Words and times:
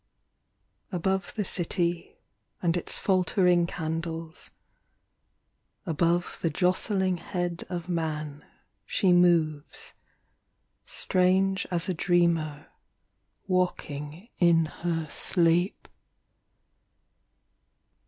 Above 0.91 1.31
the 1.35 1.45
city 1.45 2.17
and 2.59 2.75
its 2.75 2.97
faltering 2.97 3.67
candles, 3.67 4.49
Above 5.85 6.39
the 6.41 6.49
jostling 6.49 7.17
head 7.17 7.65
of 7.69 7.87
man 7.87 8.43
she 8.83 9.13
moves 9.13 9.93
Strange 10.87 11.67
as 11.69 11.87
a 11.87 11.93
dreamer 11.93 12.71
walking 13.45 14.27
in 14.39 14.65
her 14.65 15.07
sleep. 15.11 15.87